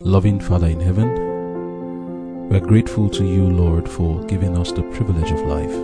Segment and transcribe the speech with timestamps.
[0.00, 5.32] Loving Father in heaven, we are grateful to you, Lord, for giving us the privilege
[5.32, 5.74] of life.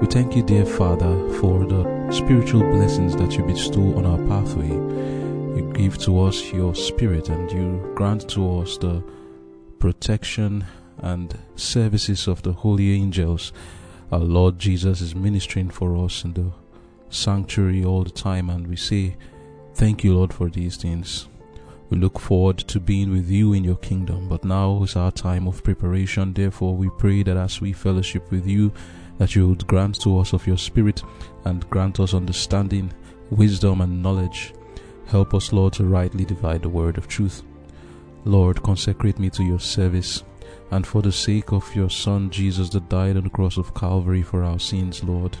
[0.00, 4.68] We thank you, dear Father, for the spiritual blessings that you bestow on our pathway.
[4.68, 9.02] You give to us your spirit and you grant to us the
[9.78, 10.64] protection
[10.98, 13.52] and services of the holy angels.
[14.12, 16.52] Our Lord Jesus is ministering for us in the
[17.10, 19.16] sanctuary all the time, and we say,
[19.74, 21.26] Thank you, Lord, for these things.
[21.90, 25.48] We look forward to being with you in your kingdom, but now is our time
[25.48, 26.34] of preparation.
[26.34, 28.72] Therefore, we pray that as we fellowship with you,
[29.16, 31.02] that you would grant to us of your spirit
[31.44, 32.92] and grant us understanding,
[33.30, 34.52] wisdom, and knowledge.
[35.06, 37.42] Help us, Lord, to rightly divide the word of truth.
[38.24, 40.22] Lord, consecrate me to your service,
[40.70, 44.22] and for the sake of your Son, Jesus, that died on the cross of Calvary
[44.22, 45.38] for our sins, Lord,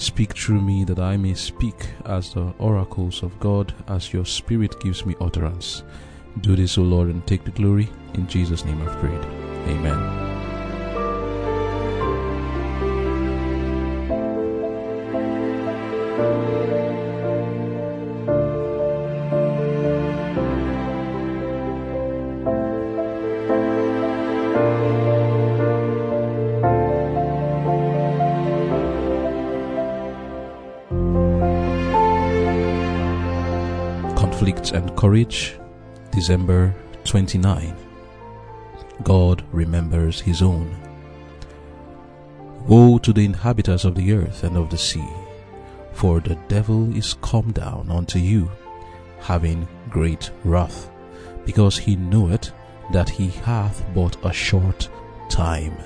[0.00, 4.80] Speak through me that I may speak as the oracles of God, as your Spirit
[4.80, 5.82] gives me utterance.
[6.40, 7.90] Do this, O Lord, and take the glory.
[8.14, 9.22] In Jesus' name I've prayed.
[9.68, 10.29] Amen.
[34.40, 35.58] Conflict and Courage,
[36.12, 36.74] December
[37.04, 37.76] 29.
[39.02, 40.74] God remembers his own.
[42.66, 45.06] Woe to the inhabitants of the earth and of the sea,
[45.92, 48.50] for the devil is come down unto you,
[49.20, 50.90] having great wrath,
[51.44, 52.50] because he knoweth
[52.94, 54.88] that he hath but a short
[55.28, 55.76] time.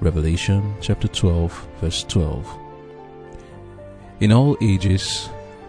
[0.00, 2.58] Revelation chapter 12, verse 12.
[4.20, 5.28] In all ages,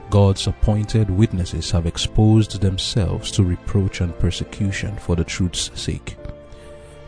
[0.10, 6.16] God's appointed witnesses have exposed themselves to reproach and persecution for the truth's sake.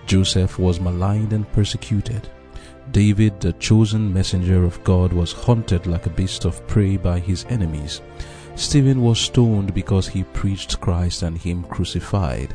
[0.05, 2.27] Joseph was maligned and persecuted.
[2.91, 7.45] David, the chosen messenger of God, was hunted like a beast of prey by his
[7.47, 8.01] enemies.
[8.55, 12.53] Stephen was stoned because he preached Christ and him crucified.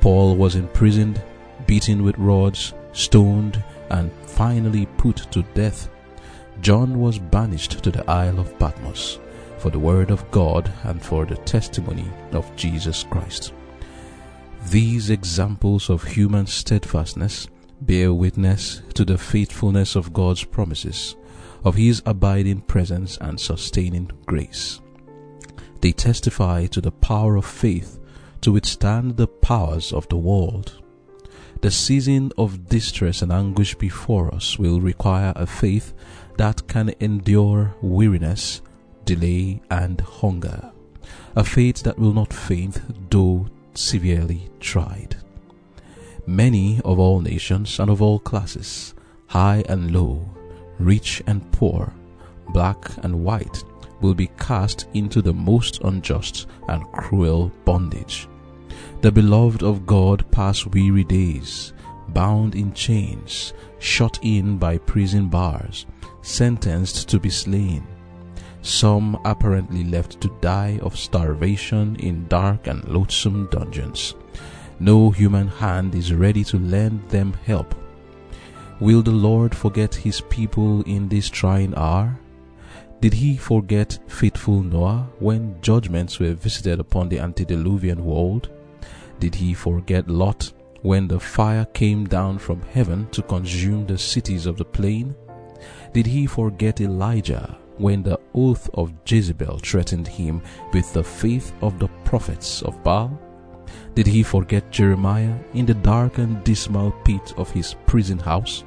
[0.00, 1.20] Paul was imprisoned,
[1.66, 5.88] beaten with rods, stoned, and finally put to death.
[6.60, 9.18] John was banished to the Isle of Patmos
[9.60, 13.52] for the word of God and for the testimony of Jesus Christ.
[14.68, 17.46] These examples of human steadfastness
[17.82, 21.14] bear witness to the faithfulness of God's promises,
[21.62, 24.80] of His abiding presence and sustaining grace.
[25.82, 27.98] They testify to the power of faith
[28.40, 30.82] to withstand the powers of the world.
[31.60, 35.92] The season of distress and anguish before us will require a faith
[36.38, 38.62] that can endure weariness
[39.14, 40.70] delay, and hunger,
[41.34, 43.44] a faith that will not faint though
[43.74, 45.16] severely tried.
[46.26, 48.94] Many of all nations and of all classes,
[49.26, 50.30] high and low,
[50.78, 51.92] rich and poor,
[52.50, 53.64] black and white,
[54.00, 58.28] will be cast into the most unjust and cruel bondage.
[59.00, 61.72] The beloved of God pass weary days,
[62.10, 65.86] bound in chains, shut in by prison bars,
[66.22, 67.84] sentenced to be slain,
[68.62, 74.14] some apparently left to die of starvation in dark and loathsome dungeons.
[74.78, 77.74] No human hand is ready to lend them help.
[78.80, 82.18] Will the Lord forget his people in this trying hour?
[83.00, 88.50] Did he forget faithful Noah when judgments were visited upon the antediluvian world?
[89.18, 94.46] Did he forget Lot when the fire came down from heaven to consume the cities
[94.46, 95.14] of the plain?
[95.92, 100.42] Did he forget Elijah when the oath of Jezebel threatened him
[100.72, 103.18] with the faith of the prophets of Baal?
[103.94, 108.64] Did he forget Jeremiah in the dark and dismal pit of his prison house?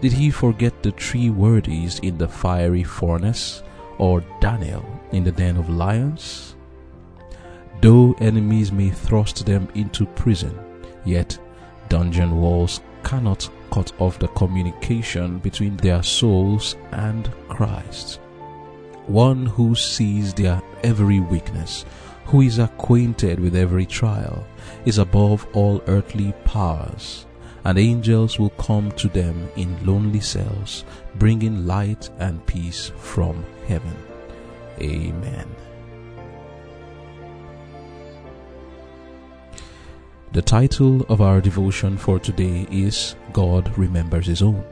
[0.00, 3.62] Did he forget the three worthies in the fiery furnace,
[3.98, 6.54] or Daniel in the den of lions?
[7.80, 10.56] Though enemies may thrust them into prison,
[11.04, 11.38] yet
[11.88, 18.20] dungeon walls cannot cut off the communication between their souls and Christ
[19.06, 21.84] one who sees their every weakness,
[22.26, 24.44] who is acquainted with every trial,
[24.84, 27.26] is above all earthly powers,
[27.64, 30.84] and angels will come to them in lonely cells,
[31.16, 33.96] bringing light and peace from heaven.
[34.80, 35.46] Amen.
[40.32, 44.64] The title of our devotion for today is God Remembers His Own.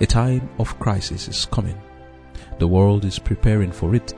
[0.00, 1.80] A time of crisis is coming
[2.58, 4.14] the world is preparing for it.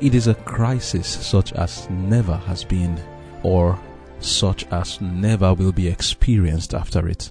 [0.00, 3.00] It is a crisis such as never has been
[3.42, 3.78] or
[4.20, 7.30] such as never will be experienced after it.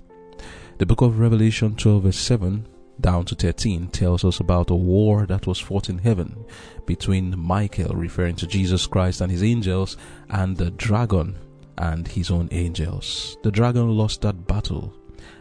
[0.77, 2.67] The book of Revelation 12 verse 7
[2.99, 6.45] down to 13 tells us about a war that was fought in heaven
[6.85, 9.97] between Michael, referring to Jesus Christ and his angels,
[10.29, 11.35] and the dragon
[11.77, 13.37] and his own angels.
[13.43, 14.93] The dragon lost that battle,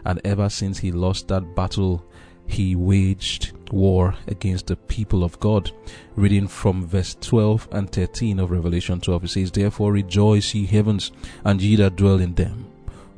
[0.04, 2.04] and ever since he lost that battle,
[2.52, 5.70] he waged war against the people of God.
[6.16, 11.12] Reading from verse 12 and 13 of Revelation 12, it says, Therefore rejoice, ye heavens,
[11.44, 12.66] and ye that dwell in them.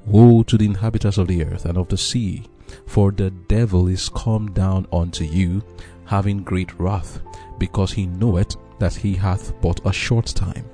[0.06, 2.44] Woe to the inhabitants of the earth and of the sea,
[2.86, 5.62] for the devil is come down unto you,
[6.06, 7.20] having great wrath,
[7.58, 10.64] because he knoweth that he hath but a short time.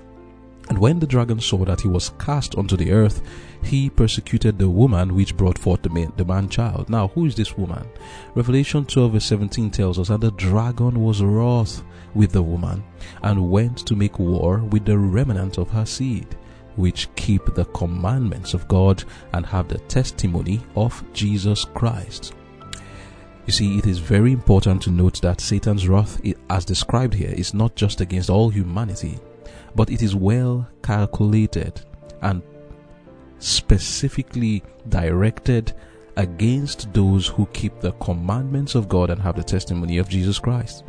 [0.71, 3.23] And when the dragon saw that he was cast unto the earth,
[3.65, 6.89] he persecuted the woman which brought forth the man, the man child.
[6.89, 7.89] Now, who is this woman?
[8.37, 11.83] Revelation 12 verse 17 tells us that the dragon was wroth
[12.15, 12.85] with the woman
[13.25, 16.37] and went to make war with the remnant of her seed,
[16.77, 19.03] which keep the commandments of God
[19.33, 22.33] and have the testimony of Jesus Christ.
[23.47, 27.55] You see, it is very important to note that Satan's wrath, as described here, is
[27.55, 29.19] not just against all humanity,
[29.75, 31.81] but it is well calculated
[32.23, 32.43] and
[33.39, 35.73] specifically directed
[36.17, 40.85] against those who keep the commandments of God and have the testimony of Jesus Christ.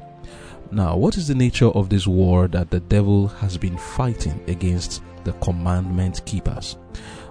[0.71, 5.01] Now, what is the nature of this war that the devil has been fighting against
[5.23, 6.77] the commandment keepers?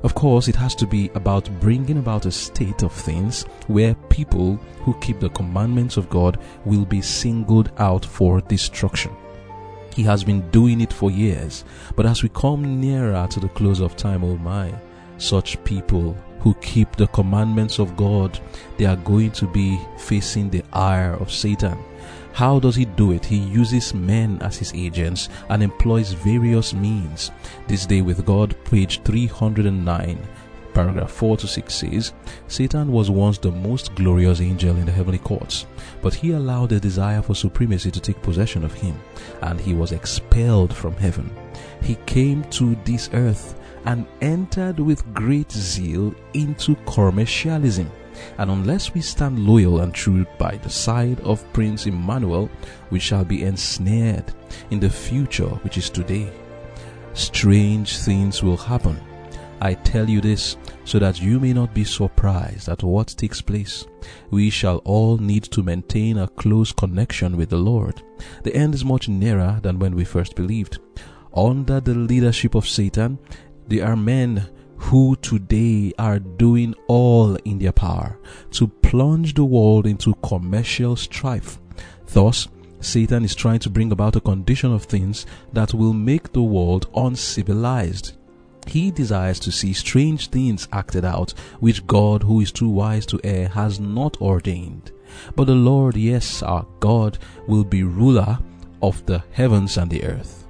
[0.03, 4.57] Of course, it has to be about bringing about a state of things where people
[4.83, 9.13] who keep the commandments of God will be singled out for destruction.
[9.95, 11.65] He has been doing it for years,
[11.97, 14.73] but as we come nearer to the close of time, oh my,
[15.19, 18.39] such people who keep the commandments of God,
[18.79, 21.79] they are going to be facing the ire of Satan.
[22.33, 23.25] How does he do it?
[23.25, 27.31] He uses men as his agents and employs various means.
[27.67, 30.19] This Day with God, page 309,
[30.75, 32.13] paragraph 4 to 6 says
[32.49, 35.67] Satan was once the most glorious angel in the heavenly courts,
[36.03, 38.99] but he allowed a desire for supremacy to take possession of him,
[39.43, 41.35] and he was expelled from heaven.
[41.83, 47.91] He came to this earth and entered with great zeal into commercialism.
[48.39, 52.51] And unless we stand loyal and true by the side of Prince Emmanuel,
[52.91, 54.33] we shall be ensnared
[54.71, 56.31] in the future which is today.
[57.15, 59.01] Strange things will happen.
[59.61, 63.87] I tell you this so that you may not be surprised at what takes place.
[64.31, 68.03] We shall all need to maintain a close connection with the Lord.
[68.43, 70.79] The end is much nearer than when we first believed.
[71.35, 73.19] Under the leadership of Satan,
[73.69, 78.19] there are men who today are doing all in their power
[78.53, 81.59] to plunge the world into commercial strife.
[82.07, 82.49] Thus,
[82.81, 86.89] Satan is trying to bring about a condition of things that will make the world
[86.97, 88.17] uncivilized.
[88.71, 93.21] He desires to see strange things acted out, which God, who is too wise to
[93.25, 94.93] err, has not ordained.
[95.35, 97.19] But the Lord, yes, our God,
[97.49, 98.39] will be ruler
[98.81, 100.47] of the heavens and the earth.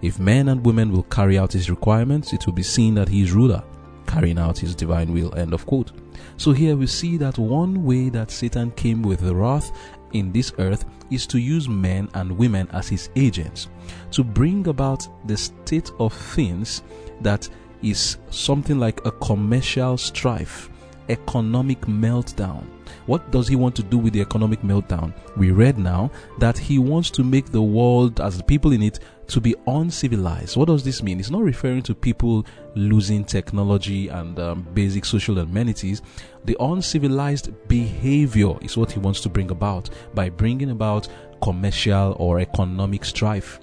[0.00, 3.22] If men and women will carry out his requirements, it will be seen that he
[3.22, 3.64] is ruler,
[4.06, 5.34] carrying out his divine will.
[5.34, 5.90] End of quote.
[6.36, 9.72] So here we see that one way that Satan came with the wrath
[10.14, 13.68] in this earth is to use men and women as his agents
[14.10, 16.82] to bring about the state of things
[17.20, 17.48] that
[17.82, 20.70] is something like a commercial strife,
[21.08, 22.64] economic meltdown.
[23.06, 25.12] What does he want to do with the economic meltdown?
[25.36, 29.00] We read now that he wants to make the world, as the people in it,
[29.28, 30.56] to be uncivilized.
[30.56, 31.18] What does this mean?
[31.18, 36.02] It's not referring to people losing technology and um, basic social amenities.
[36.44, 41.08] The uncivilized behavior is what he wants to bring about by bringing about
[41.42, 43.60] commercial or economic strife.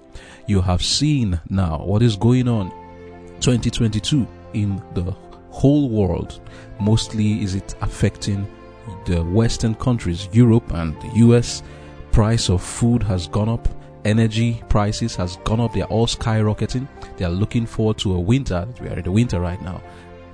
[0.47, 2.71] You have seen now what is going on
[3.41, 5.15] 2022 in the
[5.49, 6.39] whole world.
[6.79, 8.47] Mostly is it affecting
[9.05, 11.63] the western countries, Europe and the US.
[12.11, 13.67] Price of food has gone up
[14.05, 15.73] energy prices has gone up.
[15.73, 16.87] They are all skyrocketing.
[17.17, 18.67] They are looking forward to a winter.
[18.81, 19.81] We are in the winter right now.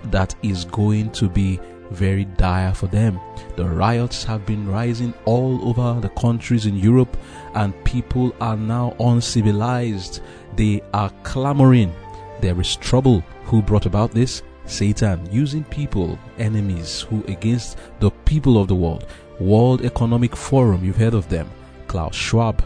[0.05, 1.59] That is going to be
[1.91, 3.19] very dire for them.
[3.55, 7.15] The riots have been rising all over the countries in Europe,
[7.55, 10.21] and people are now uncivilized.
[10.55, 11.93] They are clamoring.
[12.41, 13.23] There is trouble.
[13.45, 14.43] Who brought about this?
[14.67, 19.05] Satan using people, enemies, who against the people of the world.
[19.39, 21.49] World Economic Forum, you've heard of them.
[21.87, 22.63] Klaus Schwab,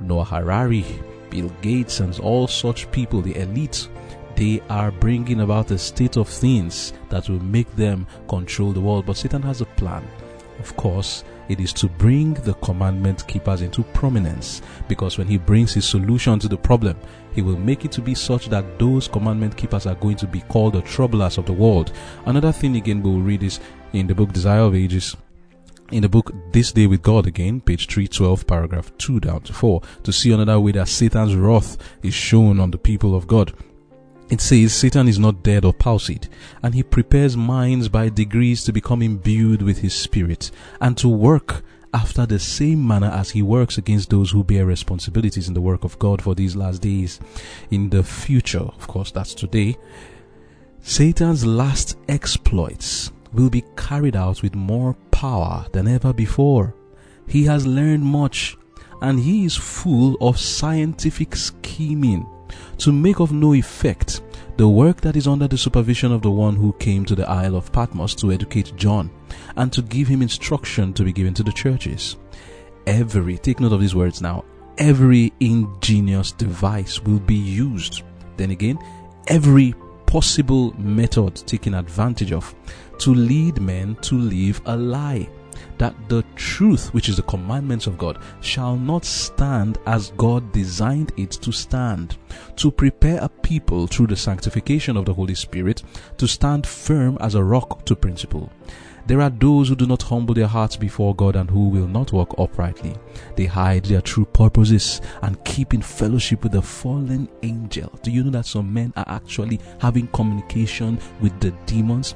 [0.00, 0.84] Noah Harari,
[1.30, 3.88] Bill Gates, and all such people, the elite,
[4.36, 9.06] they are bringing about a state of things that will make them control the world.
[9.06, 10.04] But Satan has a plan.
[10.58, 15.74] Of course, it is to bring the commandment keepers into prominence because when he brings
[15.74, 16.96] his solution to the problem,
[17.32, 20.40] he will make it to be such that those commandment keepers are going to be
[20.42, 21.92] called the troublers of the world.
[22.26, 23.60] Another thing again we'll read is
[23.92, 25.16] in the book Desire of Ages
[25.90, 29.82] in the book This Day with God again, page 312, paragraph 2 down to 4,
[30.02, 33.52] to see another way that Satan's wrath is shown on the people of God.
[34.30, 36.28] It says Satan is not dead or palsied,
[36.62, 40.50] and he prepares minds by degrees to become imbued with his spirit
[40.80, 41.62] and to work
[41.92, 45.84] after the same manner as he works against those who bear responsibilities in the work
[45.84, 47.20] of God for these last days.
[47.70, 49.76] In the future, of course, that's today,
[50.80, 56.74] Satan's last exploits will be carried out with more power than ever before.
[57.28, 58.56] He has learned much
[59.00, 62.26] and he is full of scientific scheming
[62.78, 64.22] to make of no effect
[64.56, 67.56] the work that is under the supervision of the one who came to the Isle
[67.56, 69.10] of Patmos to educate John
[69.56, 72.16] and to give him instruction to be given to the churches.
[72.86, 74.44] Every, take note of these words now,
[74.78, 78.02] every ingenious device will be used.
[78.36, 78.78] Then again,
[79.26, 79.74] every
[80.06, 82.54] possible method taken advantage of
[82.98, 85.28] to lead men to live a lie
[85.78, 91.12] that the truth, which is the commandments of God, shall not stand as God designed
[91.16, 92.16] it to stand,
[92.56, 95.82] to prepare a people through the sanctification of the Holy Spirit
[96.18, 98.50] to stand firm as a rock to principle.
[99.06, 102.12] There are those who do not humble their hearts before God and who will not
[102.12, 102.96] walk uprightly.
[103.36, 107.92] They hide their true purposes and keep in fellowship with the fallen angel.
[108.02, 112.14] Do you know that some men are actually having communication with the demons?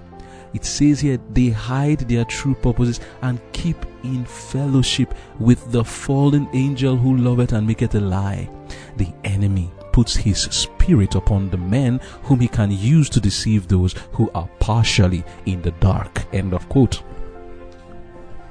[0.55, 6.49] It says here they hide their true purposes and keep in fellowship with the fallen
[6.55, 8.49] angel who loveth and maketh a lie.
[8.97, 13.95] The enemy puts his spirit upon the men whom he can use to deceive those
[14.13, 16.25] who are partially in the dark.
[16.33, 17.03] End of quote.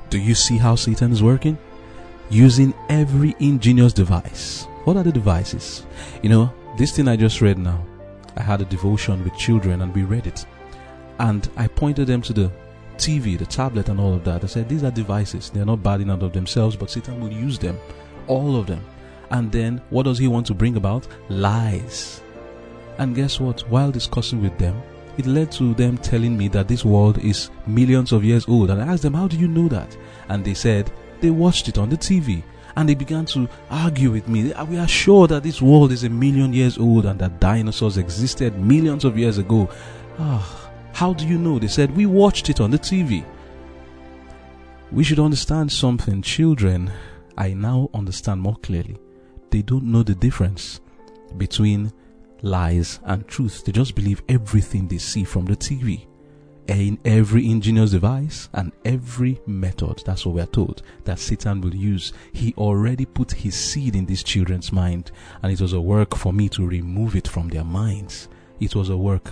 [0.10, 1.58] Do you see how Satan is working?
[2.30, 4.68] Using every ingenious device.
[4.84, 5.86] What are the devices?
[6.22, 7.84] You know, this thing I just read now,
[8.36, 10.46] I had a devotion with children and we read it.
[11.20, 12.52] And I pointed them to the
[12.98, 14.44] TV, the tablet, and all of that.
[14.44, 15.50] I said, These are devices.
[15.50, 17.78] They're not bad in and of themselves, but Satan will use them.
[18.28, 18.84] All of them.
[19.30, 21.08] And then what does he want to bring about?
[21.30, 22.22] Lies.
[22.98, 23.62] And guess what?
[23.70, 24.82] While discussing with them,
[25.18, 28.70] it led to them telling me that this world is millions of years old.
[28.70, 29.96] And I asked them, How do you know that?
[30.30, 32.44] And they said, They watched it on the TV.
[32.76, 34.54] And they began to argue with me.
[34.70, 38.56] We are sure that this world is a million years old and that dinosaurs existed
[38.60, 39.68] millions of years ago.
[40.20, 40.67] Ah.
[40.94, 41.60] How do you know?
[41.60, 43.26] They said, We watched it on the TV.
[44.92, 46.22] We should understand something.
[46.22, 46.92] Children,
[47.38, 48.98] I now understand more clearly.
[49.50, 50.82] They don't know the difference
[51.38, 51.92] between
[52.42, 53.64] lies and truth.
[53.66, 56.08] They just believe everything they see from the TV.
[56.68, 62.12] In every ingenious device and every method, that's what we're told, that Satan will use.
[62.34, 66.34] He already put his seed in these children's mind, and it was a work for
[66.34, 68.28] me to remove it from their minds.
[68.60, 69.32] It was a work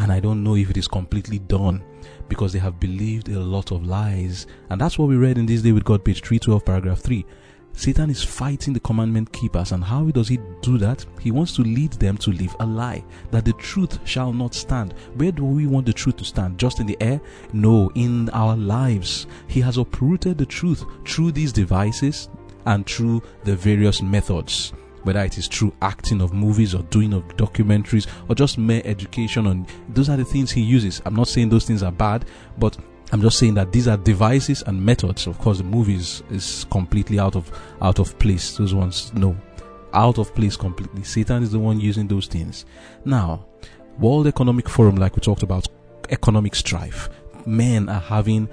[0.00, 1.82] and I don't know if it is completely done
[2.28, 4.46] because they have believed a lot of lies.
[4.70, 7.26] And that's what we read in this day with God, page 312, paragraph 3.
[7.74, 11.04] Satan is fighting the commandment keepers, and how does he do that?
[11.20, 14.94] He wants to lead them to live a lie, that the truth shall not stand.
[15.16, 16.58] Where do we want the truth to stand?
[16.58, 17.20] Just in the air?
[17.52, 19.26] No, in our lives.
[19.48, 22.30] He has uprooted the truth through these devices
[22.64, 27.26] and through the various methods whether it is through acting of movies or doing of
[27.36, 31.00] documentaries or just mere education on those are the things he uses.
[31.04, 32.24] I'm not saying those things are bad,
[32.58, 32.76] but
[33.12, 35.26] I'm just saying that these are devices and methods.
[35.26, 38.56] Of course, the movies is completely out of out of place.
[38.56, 39.36] Those ones, no,
[39.92, 41.02] out of place completely.
[41.02, 42.64] Satan is the one using those things.
[43.04, 43.46] Now,
[43.98, 45.66] World Economic Forum, like we talked about,
[46.10, 47.08] economic strife.
[47.46, 48.48] Men are having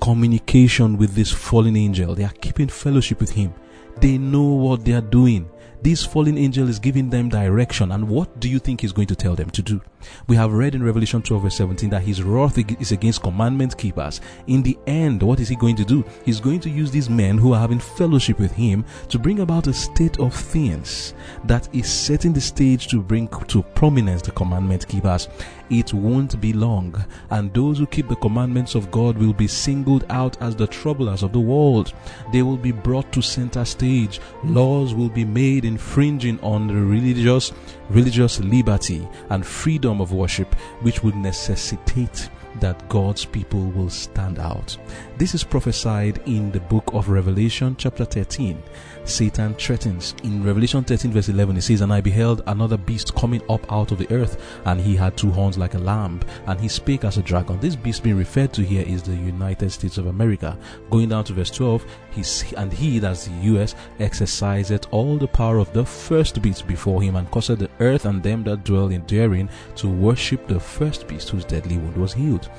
[0.00, 2.14] communication with this fallen angel.
[2.14, 3.54] They are keeping fellowship with him.
[4.00, 5.48] They know what they are doing
[5.82, 7.92] this fallen angel is giving them direction.
[7.92, 9.80] And what do you think he's going to tell them to do?
[10.28, 14.20] We have read in Revelation 12 verse 17 that his wrath is against commandment keepers.
[14.46, 16.04] In the end, what is he going to do?
[16.24, 19.66] He's going to use these men who are having fellowship with him to bring about
[19.66, 24.86] a state of things that is setting the stage to bring to prominence the commandment
[24.88, 25.28] keepers.
[25.68, 26.94] It won't be long,
[27.30, 31.24] and those who keep the commandments of God will be singled out as the troublers
[31.24, 31.92] of the world.
[32.32, 34.20] They will be brought to center stage.
[34.44, 37.52] Laws will be made infringing on the religious
[37.90, 42.28] religious liberty and freedom of worship which would necessitate
[42.60, 44.76] that God's people will stand out.
[45.18, 48.62] This is prophesied in the book of Revelation, chapter 13.
[49.06, 50.14] Satan threatens.
[50.24, 53.92] In Revelation 13, verse 11, it says, And I beheld another beast coming up out
[53.92, 57.16] of the earth, and he had two horns like a lamb, and he spake as
[57.16, 57.58] a dragon.
[57.60, 60.58] This beast being referred to here is the United States of America.
[60.90, 62.24] Going down to verse 12, he,
[62.56, 67.16] and he, that's the US, exercised all the power of the first beast before him,
[67.16, 71.30] and caused the earth and them that dwell in therein to worship the first beast
[71.30, 72.50] whose deadly wound was healed.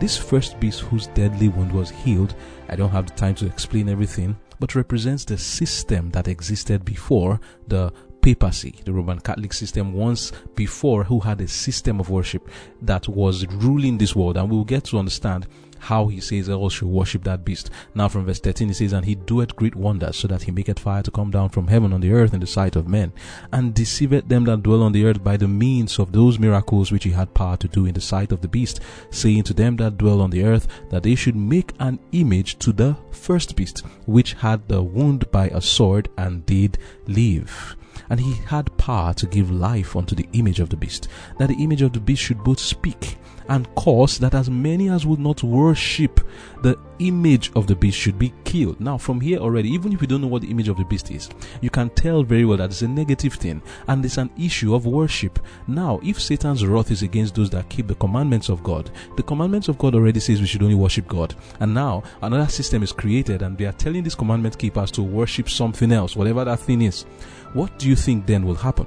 [0.00, 2.34] This first beast whose deadly wound was healed,
[2.68, 7.40] I don't have the time to explain everything, but represents the system that existed before
[7.68, 12.48] the papacy, the Roman Catholic system once before, who had a system of worship
[12.82, 14.36] that was ruling this world.
[14.36, 15.46] And we'll get to understand
[15.84, 17.70] how he says all should worship that beast.
[17.94, 20.78] Now from verse 13 he says, And he doeth great wonders, so that he maketh
[20.78, 23.12] fire to come down from heaven on the earth in the sight of men,
[23.52, 27.04] and deceiveth them that dwell on the earth by the means of those miracles which
[27.04, 29.98] he had power to do in the sight of the beast, saying to them that
[29.98, 34.34] dwell on the earth that they should make an image to the first beast, which
[34.34, 37.76] had the wound by a sword and did live
[38.10, 41.62] and he had power to give life unto the image of the beast, that the
[41.62, 43.16] image of the beast should both speak
[43.48, 46.20] and cause that as many as would not worship
[46.62, 48.80] the image of the beast should be killed.
[48.80, 51.10] Now, from here already, even if you don't know what the image of the beast
[51.10, 51.28] is,
[51.60, 54.86] you can tell very well that it's a negative thing and it's an issue of
[54.86, 55.38] worship.
[55.66, 59.68] Now, if Satan's wrath is against those that keep the commandments of God, the commandments
[59.68, 61.34] of God already says we should only worship God.
[61.60, 65.50] And now another system is created and they are telling these commandment keepers to worship
[65.50, 67.04] something else, whatever that thing is.
[67.52, 68.86] What do you think then will happen?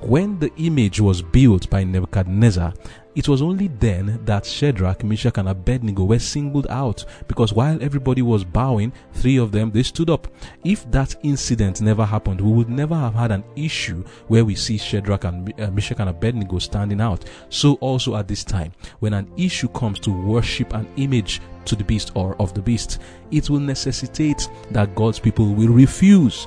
[0.00, 2.72] When the image was built by Nebuchadnezzar,
[3.16, 8.20] it was only then that Shadrach, Meshach, and Abednego were singled out because while everybody
[8.20, 10.28] was bowing, three of them they stood up.
[10.64, 14.76] If that incident never happened, we would never have had an issue where we see
[14.76, 17.24] Shadrach and uh, Meshach and Abednego standing out.
[17.48, 21.84] So also at this time, when an issue comes to worship an image to the
[21.84, 26.46] beast or of the beast, it will necessitate that God's people will refuse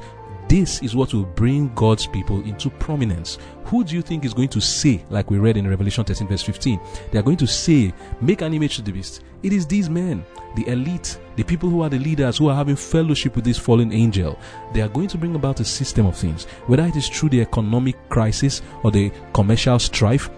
[0.49, 3.37] this is what will bring God's people into prominence.
[3.65, 6.41] Who do you think is going to say, like we read in Revelation 13, verse
[6.41, 6.79] 15?
[7.11, 9.21] They are going to say, Make an image to the beast.
[9.43, 10.25] It is these men,
[10.55, 13.93] the elite, the people who are the leaders, who are having fellowship with this fallen
[13.93, 14.39] angel.
[14.73, 16.45] They are going to bring about a system of things.
[16.65, 20.31] Whether it is through the economic crisis or the commercial strife,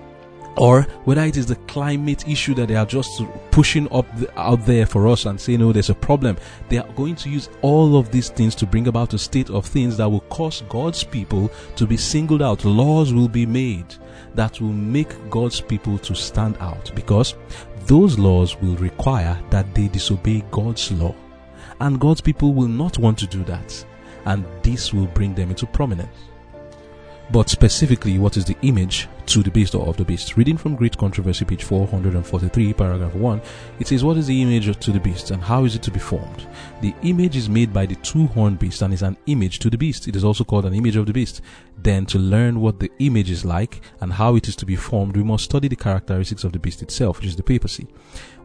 [0.57, 4.65] or whether it is the climate issue that they are just pushing up the, out
[4.65, 6.37] there for us and saying, "No, there's a problem."
[6.69, 9.65] They are going to use all of these things to bring about a state of
[9.65, 12.65] things that will cause God's people to be singled out.
[12.65, 13.95] Laws will be made
[14.35, 17.35] that will make God's people to stand out because
[17.87, 21.15] those laws will require that they disobey God's law,
[21.79, 23.85] and God's people will not want to do that,
[24.25, 26.30] and this will bring them into prominence
[27.31, 30.35] but specifically what is the image to the beast or of the beast.
[30.35, 33.41] Reading from Great Controversy, page 443, paragraph 1,
[33.79, 35.99] it says, What is the image to the beast and how is it to be
[35.99, 36.45] formed?
[36.81, 39.77] The image is made by the two horned beast and is an image to the
[39.77, 40.07] beast.
[40.09, 41.41] It is also called an image of the beast.
[41.77, 45.15] Then, to learn what the image is like and how it is to be formed,
[45.15, 47.87] we must study the characteristics of the beast itself, which is the papacy.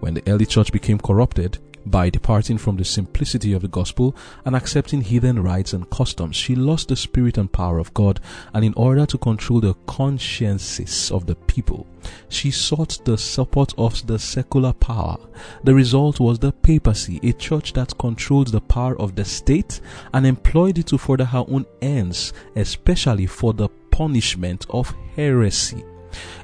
[0.00, 4.56] When the early church became corrupted, by departing from the simplicity of the gospel and
[4.56, 8.20] accepting heathen rites and customs, she lost the spirit and power of God,
[8.52, 11.86] and in order to control the consciences of the people,
[12.28, 15.16] she sought the support of the secular power.
[15.64, 19.80] The result was the papacy, a church that controlled the power of the state
[20.12, 25.84] and employed it to further her own ends, especially for the punishment of heresy.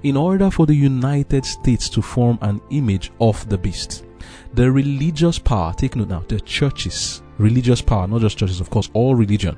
[0.03, 4.05] In order for the United States to form an image of the beast,
[4.55, 8.91] the religious power, take note now, the churches, religious power, not just churches, of course,
[8.93, 9.57] all religion,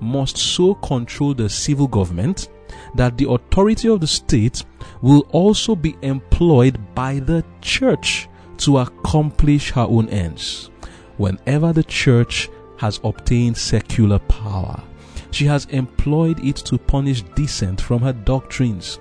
[0.00, 2.48] must so control the civil government
[2.94, 4.64] that the authority of the state
[5.00, 10.70] will also be employed by the church to accomplish her own ends.
[11.16, 14.82] Whenever the church has obtained secular power,
[15.30, 18.98] she has employed it to punish dissent from her doctrines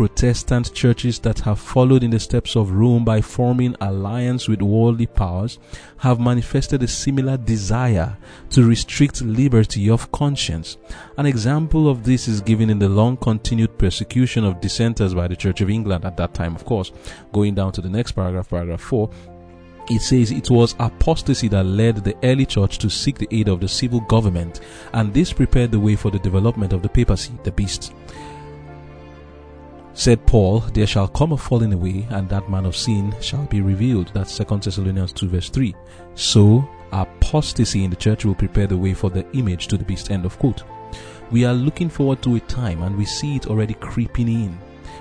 [0.00, 5.04] Protestant churches that have followed in the steps of Rome by forming alliance with worldly
[5.04, 5.58] powers
[5.98, 8.16] have manifested a similar desire
[8.48, 10.78] to restrict liberty of conscience.
[11.18, 15.36] An example of this is given in the long continued persecution of dissenters by the
[15.36, 16.92] Church of England at that time, of course.
[17.34, 19.10] Going down to the next paragraph, paragraph 4,
[19.90, 23.60] it says it was apostasy that led the early church to seek the aid of
[23.60, 24.60] the civil government,
[24.94, 27.92] and this prepared the way for the development of the papacy, the beast.
[30.00, 33.60] Said Paul, There shall come a falling away, and that man of sin shall be
[33.60, 34.10] revealed.
[34.14, 35.74] That's 2 Thessalonians 2 verse 3.
[36.14, 40.10] So, apostasy in the church will prepare the way for the image to the beast.
[40.10, 40.62] End of quote.
[41.30, 44.58] We are looking forward to a time, and we see it already creeping in,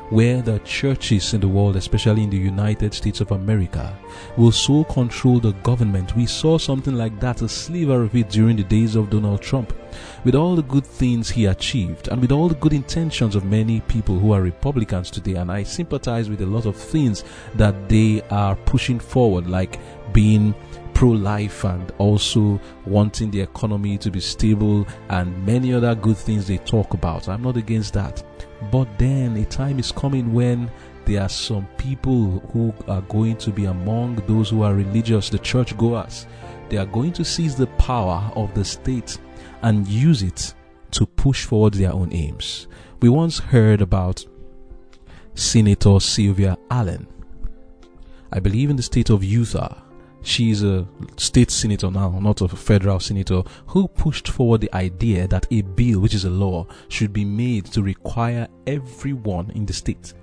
[0.10, 3.98] where the churches in the world, especially in the United States of America,
[4.38, 6.15] will so control the government.
[6.15, 9.74] We saw something like that, a sliver of it during the days of Donald Trump.
[10.24, 13.82] With all the good things he achieved and with all the good intentions of many
[13.82, 17.24] people who are Republicans today, and I sympathize with a lot of things
[17.56, 19.80] that they are pushing forward, like
[20.13, 20.56] being
[20.93, 26.45] pro life and also wanting the economy to be stable and many other good things
[26.48, 27.30] they talk about.
[27.30, 28.22] I'm not against that.
[28.72, 30.69] But then a time is coming when
[31.06, 35.39] there are some people who are going to be among those who are religious, the
[35.39, 36.28] church goers.
[36.69, 39.17] They are going to seize the power of the state
[39.62, 40.54] and use it
[40.91, 42.67] to push forward their own aims.
[43.02, 44.26] We once heard about
[45.36, 47.08] Senator Sylvia Allen.
[48.32, 49.82] I believe in the state of Utah
[50.22, 55.48] she's a state senator now, not a federal senator, who pushed forward the idea that
[55.52, 60.14] a bill, which is a law, should be made to require everyone in the state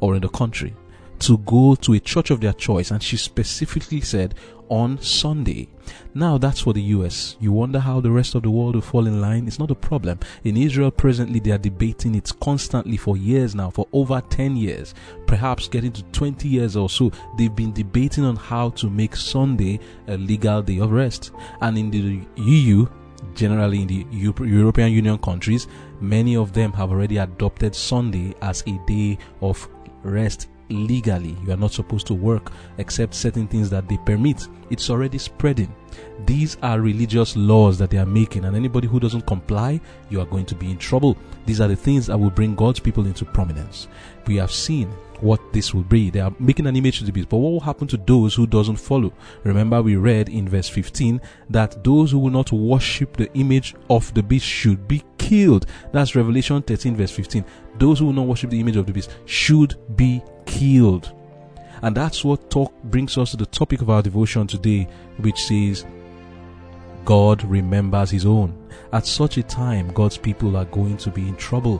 [0.00, 0.74] or in the country
[1.20, 2.90] to go to a church of their choice.
[2.90, 4.34] And she specifically said
[4.68, 5.68] on Sunday.
[6.14, 7.36] Now that's for the US.
[7.40, 9.46] You wonder how the rest of the world will fall in line?
[9.46, 10.18] It's not a problem.
[10.44, 14.94] In Israel presently they are debating it constantly for years now, for over 10 years,
[15.26, 17.12] perhaps getting to 20 years or so.
[17.38, 21.32] They've been debating on how to make Sunday a legal day of rest.
[21.60, 22.86] And in the EU,
[23.34, 25.68] generally in the European Union countries,
[26.00, 29.68] many of them have already adopted Sunday as a day of
[30.02, 31.36] rest legally.
[31.44, 34.46] You are not supposed to work except certain things that they permit.
[34.70, 35.74] It's already spreading.
[36.26, 40.26] These are religious laws that they are making, and anybody who doesn't comply, you are
[40.26, 41.16] going to be in trouble.
[41.46, 43.88] These are the things that will bring God's people into prominence.
[44.26, 44.90] We have seen
[45.22, 46.10] what this will be.
[46.10, 47.28] They are making an image to the beast.
[47.28, 49.12] But what will happen to those who doesn't follow?
[49.44, 54.12] Remember we read in verse 15 that those who will not worship the image of
[54.14, 55.66] the beast should be killed.
[55.92, 57.44] That's Revelation 13 verse 15.
[57.78, 61.12] Those who will not worship the image of the beast should be killed.
[61.82, 65.84] And that's what talk brings us to the topic of our devotion today, which says,
[67.06, 68.52] God remembers his own.
[68.92, 71.78] At such a time, God's people are going to be in trouble.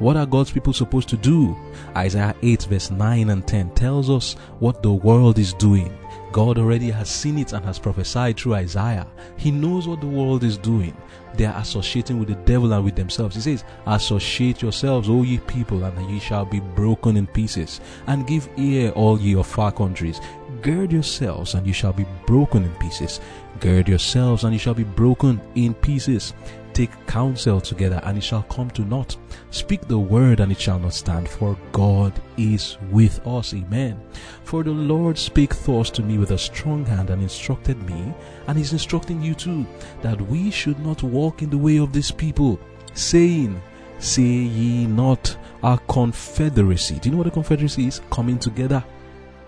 [0.00, 1.56] What are God's people supposed to do?
[1.96, 5.96] Isaiah 8 verse 9 and 10 tells us what the world is doing.
[6.32, 9.06] God already has seen it and has prophesied through Isaiah.
[9.36, 10.96] He knows what the world is doing.
[11.36, 13.34] They are associating with the devil and with themselves.
[13.34, 17.80] He says, Associate yourselves, O ye people, and ye shall be broken in pieces.
[18.06, 20.20] And give ear, all ye of far countries.
[20.62, 23.20] Gird yourselves, and ye shall be broken in pieces.
[23.60, 26.34] Gird yourselves, and ye shall be broken in pieces.
[26.74, 29.16] Take counsel together, and it shall come to naught.
[29.50, 33.54] Speak the word, and it shall not stand, for God is with us.
[33.54, 34.02] Amen.
[34.42, 38.12] For the Lord spake thus to me with a strong hand, and instructed me,
[38.48, 39.64] and is instructing you too,
[40.02, 42.58] that we should not walk in the way of this people,
[42.92, 43.62] saying,
[44.00, 46.98] Say ye not a confederacy.
[46.98, 48.00] Do you know what a confederacy is?
[48.10, 48.84] Coming together.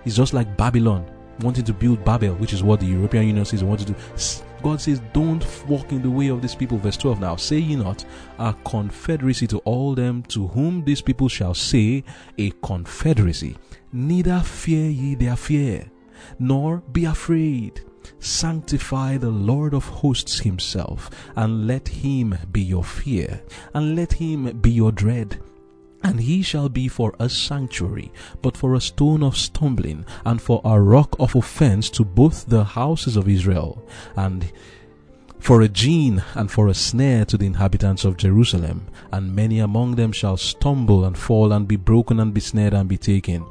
[0.04, 1.10] It's just like Babylon
[1.40, 3.94] wanting to build Babel, which is what the European Union says they want to do.
[4.62, 6.78] God says, Don't walk in the way of these people.
[6.78, 8.04] Verse 12 now, say ye not
[8.38, 12.04] a confederacy to all them to whom these people shall say
[12.38, 13.56] a confederacy.
[13.92, 15.90] Neither fear ye their fear,
[16.38, 17.80] nor be afraid.
[18.18, 23.42] Sanctify the Lord of hosts himself, and let him be your fear,
[23.74, 25.40] and let him be your dread
[26.02, 30.60] and he shall be for a sanctuary, but for a stone of stumbling, and for
[30.64, 34.52] a rock of offense to both the houses of Israel, and
[35.38, 39.94] for a gin and for a snare to the inhabitants of Jerusalem, and many among
[39.94, 43.44] them shall stumble and fall and be broken and be snared and be taken.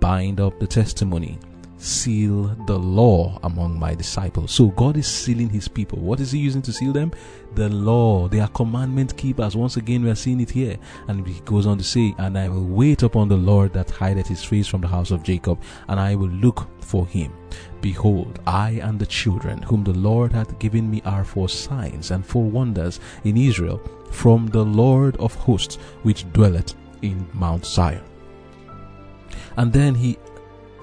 [0.00, 1.38] Bind up the testimony
[1.82, 4.52] seal the law among my disciples.
[4.52, 5.98] So God is sealing his people.
[5.98, 7.12] What is he using to seal them?
[7.54, 8.28] The law.
[8.28, 9.56] They are commandment keepers.
[9.56, 10.78] Once again, we are seeing it here.
[11.08, 14.28] And he goes on to say, And I will wait upon the Lord that hideth
[14.28, 17.32] his face from the house of Jacob, and I will look for him.
[17.80, 22.24] Behold, I and the children whom the Lord hath given me are for signs and
[22.24, 23.78] for wonders in Israel
[24.10, 28.04] from the Lord of hosts, which dwelleth in Mount Zion.
[29.56, 30.18] And then he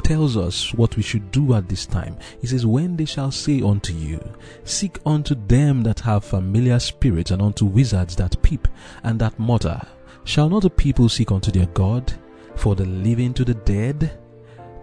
[0.03, 2.17] tells us what we should do at this time.
[2.41, 4.19] He says, When they shall say unto you,
[4.63, 8.67] Seek unto them that have familiar spirits, and unto wizards that peep,
[9.03, 9.81] and that mutter,
[10.23, 12.13] shall not the people seek unto their God,
[12.55, 14.19] for the living to the dead,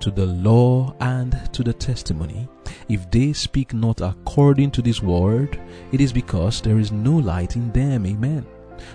[0.00, 2.48] to the law and to the testimony?
[2.88, 5.60] If they speak not according to this word,
[5.92, 8.06] it is because there is no light in them.
[8.06, 8.46] Amen.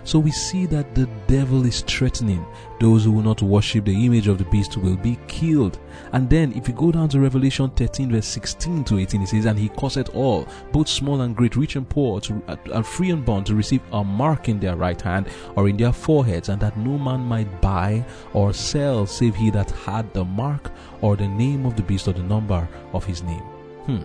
[0.04, 2.46] So we see that the devil is threatening
[2.82, 5.80] those who will not worship the image of the beast will be killed.
[6.14, 9.46] And then, if you go down to Revelation 13, verse 16 to 18, it says,
[9.46, 13.12] And he causeth all, both small and great, rich and poor, to, uh, and free
[13.12, 16.60] and bond, to receive a mark in their right hand or in their foreheads, and
[16.62, 21.28] that no man might buy or sell save he that had the mark or the
[21.28, 23.44] name of the beast or the number of his name.
[23.86, 24.02] Hmm.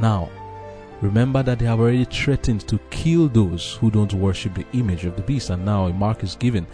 [0.00, 0.30] Now,
[1.02, 5.16] Remember that they have already threatened to kill those who don't worship the image of
[5.16, 6.66] the beast, and now a mark is given.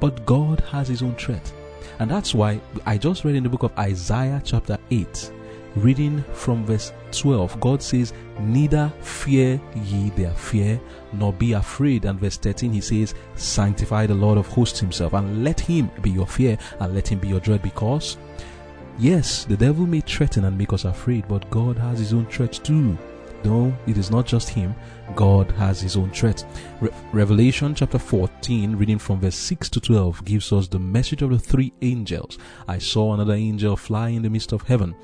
[0.00, 1.52] But God has His own threat.
[1.98, 5.32] And that's why I just read in the book of Isaiah, chapter 8,
[5.76, 10.80] reading from verse 12, God says, Neither fear ye their fear,
[11.12, 12.04] nor be afraid.
[12.04, 16.10] And verse 13, he says, Sanctify the Lord of hosts himself, and let him be
[16.10, 18.16] your fear, and let him be your dread, because,
[18.98, 22.52] yes, the devil may threaten and make us afraid, but God has his own threat
[22.52, 22.96] too.
[23.44, 24.74] No, it is not just him.
[25.14, 26.44] God has his own threat.
[26.80, 31.30] Re- Revelation chapter 14, reading from verse 6 to 12, gives us the message of
[31.30, 32.38] the three angels.
[32.66, 34.94] I saw another angel fly in the midst of heaven,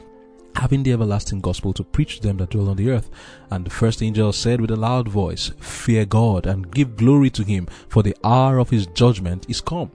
[0.57, 3.11] having the everlasting gospel to preach to them that dwell on the earth.
[3.51, 7.45] And the first angel said with a loud voice, Fear God and give glory to
[7.45, 9.91] him, for the hour of his judgment is come.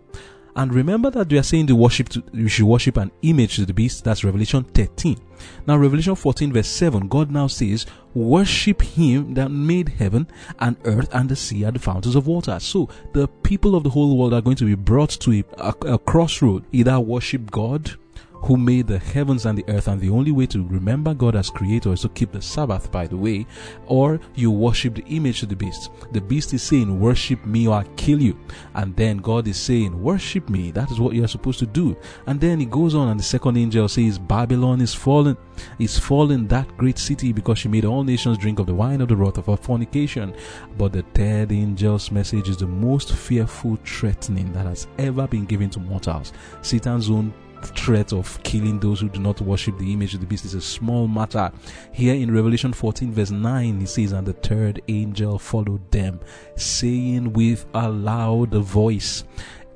[0.56, 3.66] And remember that we are saying the worship to, you should worship an image to
[3.66, 4.06] the beast.
[4.06, 5.20] That's Revelation 13.
[5.68, 10.28] Now, Revelation 14 verse 7, God now says, worship him that made heaven
[10.60, 12.58] and earth and the sea and the fountains of water.
[12.62, 15.94] So the people of the whole world are going to be brought to a, a,
[15.94, 16.64] a crossroad.
[16.72, 17.96] Either worship God
[18.42, 21.50] who made the heavens and the earth, and the only way to remember God as
[21.50, 23.46] creator is to keep the Sabbath, by the way,
[23.88, 25.90] or you worship the image of the beast.
[26.12, 28.38] The beast is saying, Worship me or I kill you.
[28.74, 30.72] And then God is saying, Worship me.
[30.72, 31.96] That is what you are supposed to do.
[32.28, 35.38] And then he goes on, and the second angel says, Babylon is fallen.
[35.80, 39.08] Is fallen that great city because she made all nations drink of the wine of
[39.08, 40.36] the wrath of her fornication.
[40.78, 45.70] But the third angel's message is the most fearful threatening that has ever been given
[45.72, 46.34] to mortals.
[46.62, 47.34] Satan's own
[47.70, 50.62] threat of killing those who do not worship the image of the beast is a
[50.62, 51.52] small matter.
[51.92, 56.20] Here in Revelation 14, verse 9, he says, And the third angel followed them,
[56.56, 59.24] saying with a loud voice,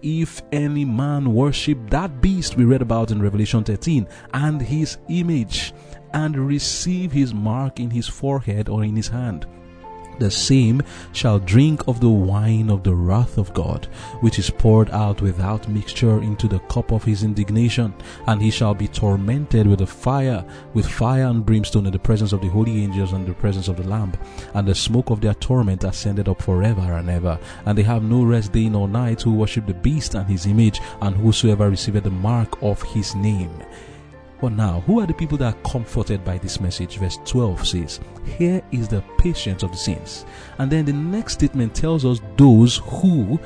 [0.02, 5.74] if any man worship that beast we read about in Revelation 13 and his image
[6.14, 9.46] and receive his mark in his forehead or in his hand
[10.20, 10.82] the same
[11.14, 13.88] shall drink of the wine of the wrath of God,
[14.22, 17.94] which is poured out without mixture into the cup of his indignation,
[18.28, 22.34] and he shall be tormented with the fire, with fire and brimstone in the presence
[22.34, 24.14] of the holy angels and the presence of the Lamb,
[24.54, 27.40] and the smoke of their torment ascended up forever and ever.
[27.66, 30.80] And they have no rest day nor night who worship the beast and his image,
[31.02, 33.52] and whosoever receiveth the mark of his name.
[34.42, 36.98] But now, who are the people that are comforted by this message?
[36.98, 38.00] Verse 12 says,
[38.38, 40.26] Here is the patience of the saints.
[40.60, 43.40] And then the next statement tells us those who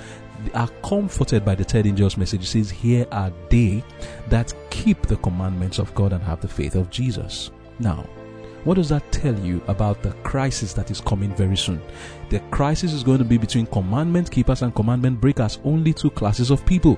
[0.54, 2.44] are comforted by the third angel's message.
[2.44, 3.84] It says, Here are they
[4.30, 7.50] that keep the commandments of God and have the faith of Jesus.
[7.80, 8.08] Now,
[8.64, 11.82] what does that tell you about the crisis that is coming very soon?
[12.30, 16.50] The crisis is going to be between commandment keepers and commandment breakers, only two classes
[16.50, 16.98] of people.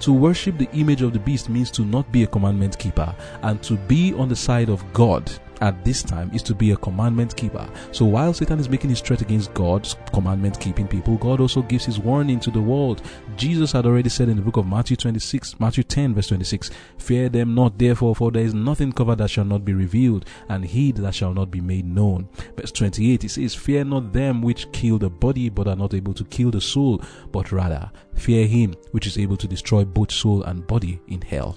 [0.00, 3.62] To worship the image of the beast means to not be a commandment keeper and
[3.62, 5.30] to be on the side of God
[5.62, 7.66] at this time is to be a commandment keeper.
[7.92, 11.84] So while Satan is making his threat against God's commandment keeping people, God also gives
[11.84, 13.00] his warning to the world.
[13.36, 17.28] Jesus had already said in the book of Matthew 26, Matthew 10 verse 26, Fear
[17.28, 20.96] them not therefore, for there is nothing covered that shall not be revealed, and hid
[20.96, 22.28] that shall not be made known.
[22.56, 26.14] Verse 28, he says, Fear not them which kill the body, but are not able
[26.14, 30.42] to kill the soul, but rather fear him which is able to destroy both soul
[30.42, 31.56] and body in hell.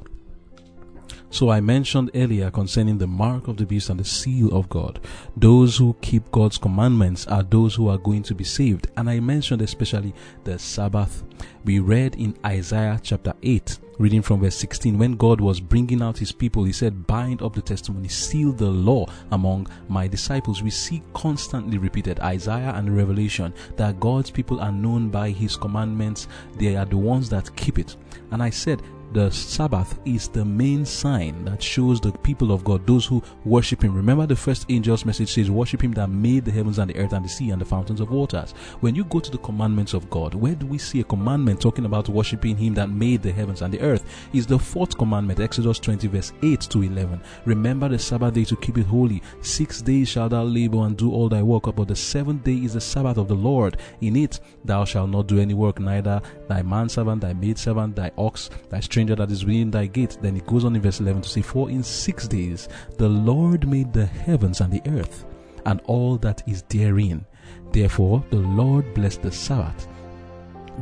[1.36, 5.02] So I mentioned earlier concerning the mark of the beast and the seal of God.
[5.36, 8.88] Those who keep God's commandments are those who are going to be saved.
[8.96, 10.14] And I mentioned especially
[10.46, 11.26] the Sabbath.
[11.66, 16.18] We read in Isaiah chapter 8, reading from verse 16, when God was bringing out
[16.18, 20.64] his people, he said, Bind up the testimony, seal the law among my disciples.
[20.64, 26.30] We see constantly repeated Isaiah and Revelation that God's people are known by his commandments.
[26.58, 27.98] They are the ones that keep it.
[28.32, 28.82] And I said,
[29.16, 33.82] the Sabbath is the main sign that shows the people of God, those who worship
[33.82, 33.96] Him.
[33.96, 37.14] Remember, the first angel's message says, Worship Him that made the heavens and the earth
[37.14, 38.52] and the sea and the fountains of waters.
[38.82, 41.86] When you go to the commandments of God, where do we see a commandment talking
[41.86, 44.04] about worshiping Him that made the heavens and the earth?
[44.34, 47.22] Is the fourth commandment, Exodus 20, verse 8 to 11.
[47.46, 49.24] Remember the Sabbath day to keep it holy.
[49.40, 52.74] Six days shalt thou labor and do all thy work, but the seventh day is
[52.74, 53.78] the Sabbath of the Lord.
[54.02, 58.50] In it thou shalt not do any work, neither thy manservant, thy maidservant, thy ox,
[58.70, 60.18] thy stranger stranger that is within thy gate.
[60.22, 63.68] Then it goes on in verse 11 to say, For in six days the Lord
[63.68, 65.26] made the heavens and the earth
[65.66, 67.26] and all that is therein
[67.72, 69.88] Therefore, the Lord blessed the Sabbath.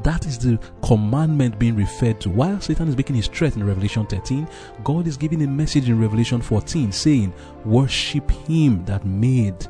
[0.03, 2.29] That is the commandment being referred to.
[2.29, 4.47] While Satan is making his threat in Revelation 13,
[4.83, 7.33] God is giving a message in Revelation 14 saying,
[7.65, 9.67] Worship him that made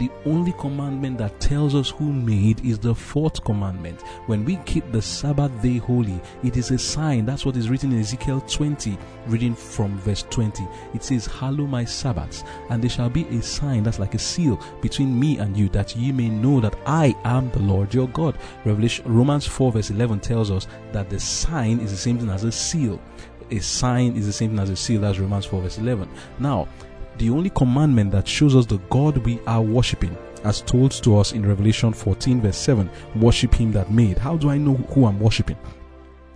[0.00, 4.00] the only commandment that tells us who made is the fourth commandment.
[4.26, 7.26] When we keep the Sabbath day holy, it is a sign.
[7.26, 10.66] That's what is written in Ezekiel 20, reading from verse 20.
[10.94, 14.58] It says, Hallow my Sabbaths, and there shall be a sign that's like a seal
[14.80, 18.38] between me and you, that ye may know that I am the Lord your God.
[18.64, 22.44] Revelation Romans 4, verse 11 tells us that the sign is the same thing as
[22.44, 22.98] a seal.
[23.50, 25.02] A sign is the same thing as a seal.
[25.02, 26.08] That's Romans 4, verse 11.
[26.38, 26.68] Now,
[27.20, 31.32] the only commandment that shows us the God we are worshipping, as told to us
[31.32, 34.16] in Revelation 14, verse 7 worship him that made.
[34.16, 35.58] How do I know who I'm worshipping?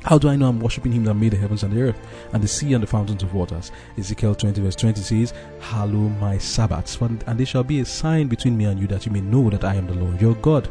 [0.03, 1.97] How do I know I'm worshipping him that made the heavens and the earth
[2.35, 3.73] and the sea and the fountains of waters?
[3.97, 8.55] Ezekiel 20 verse 20 says, Hallow my Sabbaths, and they shall be a sign between
[8.55, 10.69] me and you that you may know that I am the Lord your God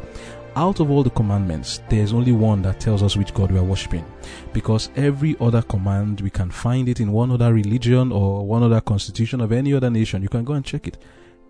[0.56, 3.58] out of all the commandments, there is only one that tells us which God we
[3.58, 4.04] are worshiping.
[4.52, 8.80] Because every other command, we can find it in one other religion or one other
[8.80, 10.22] constitution of any other nation.
[10.22, 10.98] You can go and check it.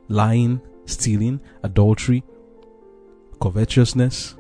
[0.09, 2.23] Lying, stealing, adultery,
[3.41, 4.37] covetousness,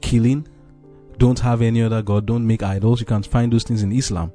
[0.00, 0.46] killing,
[1.18, 3.00] don't have any other God, don't make idols.
[3.00, 4.32] You can find those things in Islam.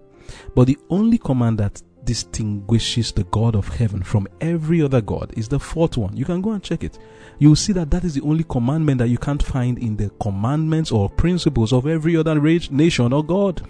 [0.56, 5.48] But the only command that distinguishes the God of heaven from every other God is
[5.48, 6.16] the fourth one.
[6.16, 6.98] You can go and check it
[7.38, 10.10] you will see that that is the only commandment that you can't find in the
[10.22, 13.62] commandments or principles of every other nation or God.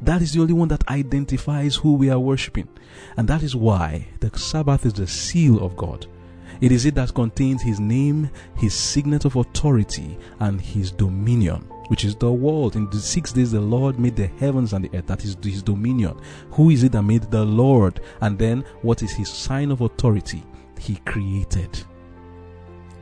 [0.00, 2.68] That is the only one that identifies who we are worshiping.
[3.16, 6.06] And that is why the Sabbath is the seal of God.
[6.60, 12.04] It is it that contains His name, His signet of authority, and His dominion, which
[12.04, 12.76] is the world.
[12.76, 15.06] In the six days, the Lord made the heavens and the earth.
[15.06, 16.20] That is His dominion.
[16.52, 18.00] Who is it that made the Lord?
[18.20, 20.42] And then, what is His sign of authority?
[20.78, 21.84] He created.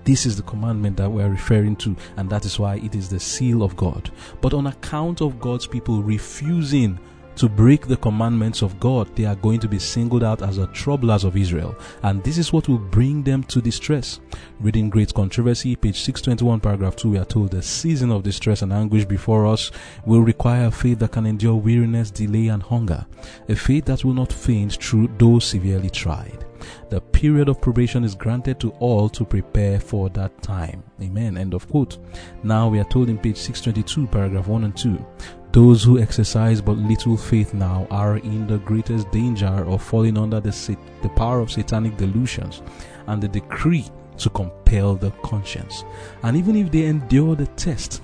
[0.05, 3.21] This is the commandment that we're referring to, and that is why it is the
[3.21, 4.11] seal of God.
[4.40, 6.99] But on account of God's people refusing
[7.40, 10.66] to break the commandments of God, they are going to be singled out as the
[10.66, 11.74] troublers of Israel.
[12.03, 14.20] And this is what will bring them to distress.
[14.59, 18.74] Reading Great Controversy, page 621, paragraph 2, we are told the season of distress and
[18.74, 19.70] anguish before us
[20.05, 23.07] will require a faith that can endure weariness, delay, and hunger.
[23.48, 26.44] A faith that will not faint through though severely tried.
[26.90, 30.83] The period of probation is granted to all to prepare for that time.
[31.00, 31.38] Amen.
[31.38, 31.96] End of quote.
[32.42, 35.07] Now we are told in page 622, paragraph 1 and 2.
[35.52, 40.38] Those who exercise but little faith now are in the greatest danger of falling under
[40.38, 42.62] the, the power of satanic delusions
[43.08, 43.86] and the decree
[44.18, 45.84] to compel the conscience.
[46.22, 48.00] And even if they endure the test,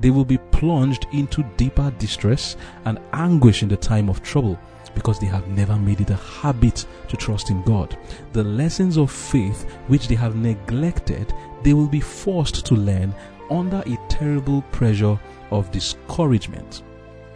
[0.00, 4.58] they will be plunged into deeper distress and anguish in the time of trouble
[4.94, 7.96] because they have never made it a habit to trust in God.
[8.34, 11.32] The lessons of faith which they have neglected,
[11.62, 13.14] they will be forced to learn
[13.50, 15.18] under a terrible pressure
[15.50, 16.82] of discouragement.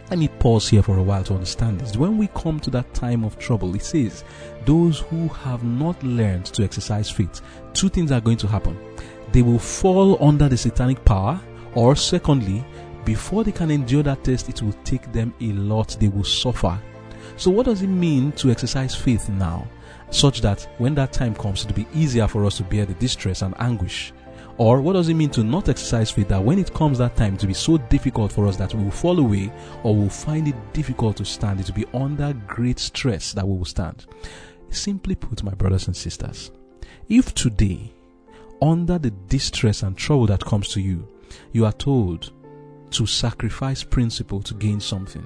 [0.09, 1.97] Let me pause here for a while to understand this.
[1.97, 4.23] When we come to that time of trouble, it says,
[4.65, 7.41] those who have not learned to exercise faith,
[7.73, 8.77] two things are going to happen.
[9.31, 11.41] They will fall under the satanic power,
[11.73, 12.63] or secondly,
[13.03, 15.97] before they can endure that test, it will take them a lot.
[15.99, 16.79] They will suffer
[17.37, 19.67] so, what does it mean to exercise faith now,
[20.09, 22.93] such that when that time comes, it will be easier for us to bear the
[22.95, 24.13] distress and anguish?
[24.57, 27.35] Or what does it mean to not exercise faith that when it comes that time
[27.37, 29.51] to be so difficult for us that we will fall away
[29.83, 33.57] or will find it difficult to stand, it will be under great stress that we
[33.57, 34.05] will stand?
[34.69, 36.51] Simply put, my brothers and sisters,
[37.09, 37.93] if today,
[38.61, 41.07] under the distress and trouble that comes to you,
[41.51, 42.31] you are told
[42.91, 45.25] to sacrifice principle to gain something,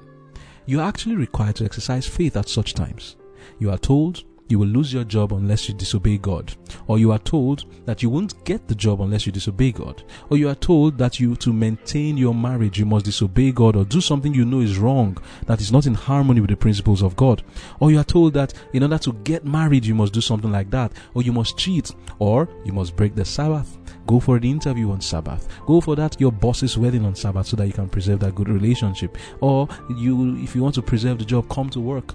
[0.66, 3.16] you are actually required to exercise faith at such times.
[3.58, 6.54] You are told you will lose your job unless you disobey God.
[6.88, 10.02] Or you are told that you won't get the job unless you disobey God.
[10.28, 13.84] Or you are told that you to maintain your marriage you must disobey God or
[13.84, 17.16] do something you know is wrong that is not in harmony with the principles of
[17.16, 17.42] God.
[17.78, 20.70] Or you are told that in order to get married you must do something like
[20.70, 20.92] that.
[21.14, 21.92] Or you must cheat.
[22.18, 23.78] Or you must break the Sabbath.
[24.06, 25.48] Go for the interview on Sabbath.
[25.66, 28.48] Go for that your boss's wedding on Sabbath so that you can preserve that good
[28.48, 29.16] relationship.
[29.40, 32.14] Or you if you want to preserve the job, come to work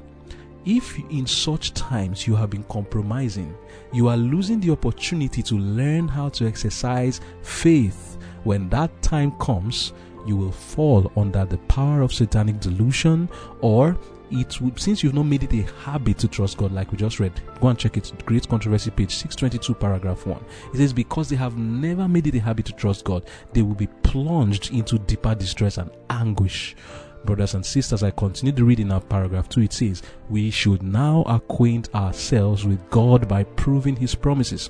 [0.66, 3.56] if in such times you have been compromising,
[3.94, 8.18] you are losing the opportunity to learn how to exercise faith.
[8.44, 9.94] When that time comes,
[10.26, 13.30] you will fall under the power of satanic delusion
[13.62, 13.98] or
[14.32, 17.20] it would since you've not made it a habit to trust God, like we just
[17.20, 18.12] read, go and check it.
[18.26, 20.46] Great controversy, page 622, paragraph 1.
[20.74, 23.76] It says, Because they have never made it a habit to trust God, they will
[23.76, 26.76] be plunged into deeper distress and anguish.
[27.26, 29.62] Brothers and sisters, I continue to read in our paragraph 2.
[29.62, 34.70] It says, We should now acquaint ourselves with God by proving His promises.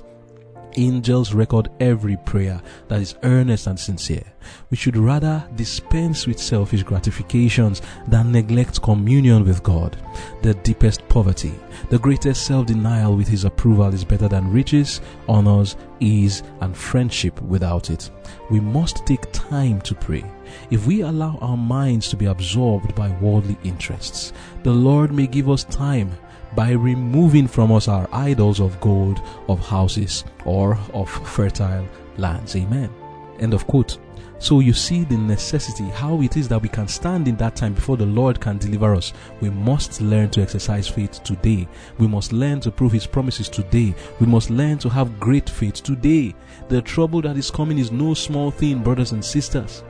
[0.78, 4.24] Angels record every prayer that is earnest and sincere.
[4.70, 9.96] We should rather dispense with selfish gratifications than neglect communion with God.
[10.42, 11.52] The deepest poverty,
[11.88, 17.40] the greatest self denial with His approval is better than riches, honors, ease, and friendship
[17.42, 18.10] without it.
[18.50, 20.24] We must take time to pray.
[20.70, 24.32] If we allow our minds to be absorbed by worldly interests,
[24.62, 26.12] the Lord may give us time
[26.56, 31.86] by removing from us our idols of gold, of houses, or of fertile
[32.16, 32.56] lands.
[32.56, 32.90] Amen.
[33.38, 33.98] End of quote.
[34.38, 37.72] So you see the necessity, how it is that we can stand in that time
[37.72, 39.12] before the Lord can deliver us.
[39.40, 41.66] We must learn to exercise faith today.
[41.98, 43.94] We must learn to prove His promises today.
[44.20, 46.34] We must learn to have great faith today.
[46.68, 49.82] The trouble that is coming is no small thing, brothers and sisters.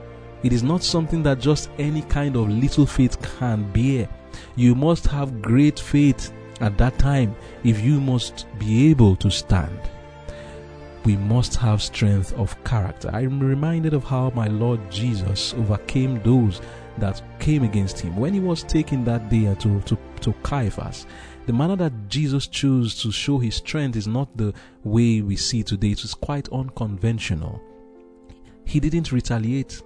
[0.42, 4.08] It is not something that just any kind of little faith can bear.
[4.54, 7.34] You must have great faith at that time
[7.64, 9.78] if you must be able to stand.
[11.04, 13.11] We must have strength of character.
[13.12, 16.61] I am reminded of how my Lord Jesus overcame those
[16.98, 21.07] that came against him when he was taken that day to, to, to Caiaphas.
[21.46, 24.52] The manner that Jesus chose to show his strength is not the
[24.82, 25.92] way we see today.
[25.92, 27.62] It was quite unconventional.
[28.64, 29.80] He didn't retaliate.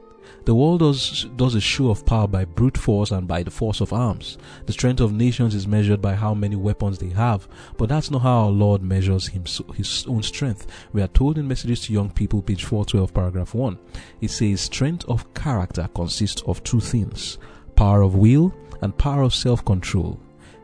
[0.44, 3.80] The world does, does a show of power by brute force and by the force
[3.80, 4.38] of arms.
[4.66, 8.22] The strength of nations is measured by how many weapons they have, but that's not
[8.22, 10.66] how our Lord measures him, his own strength.
[10.92, 13.78] We are told in Messages to Young People, page 412, paragraph 1.
[14.20, 17.38] It says, Strength of character consists of two things
[17.76, 20.20] power of will and power of self control.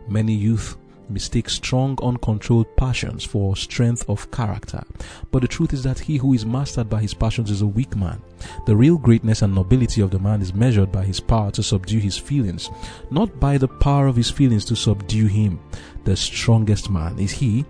[0.08, 0.76] Many youth
[1.08, 4.82] mistake strong, uncontrolled passions for strength of character.
[5.30, 7.96] But the truth is that he who is mastered by his passions is a weak
[7.96, 8.22] man.
[8.66, 11.98] The real greatness and nobility of the man is measured by his power to subdue
[11.98, 12.70] his feelings,
[13.10, 15.60] not by the power of his feelings to subdue him.
[16.04, 17.64] The strongest man is he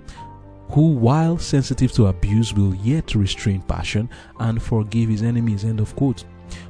[0.70, 4.08] who, while sensitive to abuse, will yet restrain passion
[4.40, 5.64] and forgive his enemies.
[5.64, 6.24] End of quote.